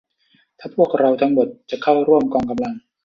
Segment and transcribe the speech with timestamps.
[0.59, 2.73] ถ้าพวกเราทั้งหมดจะเข้าร่วมกองกำลัง